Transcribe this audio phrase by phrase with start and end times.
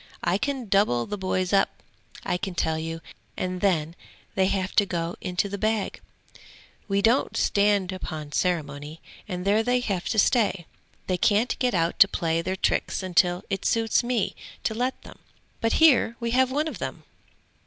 [0.23, 1.69] I can double the boys up,
[2.23, 3.01] I can tell you,
[3.37, 3.95] and then
[4.33, 6.01] they have to go into the bag;
[6.87, 10.65] we don't stand upon ceremony, and there they have to stay;
[11.05, 15.19] they can't get out to play their tricks till it suits me to let them.
[15.59, 17.03] But here we have one of them.'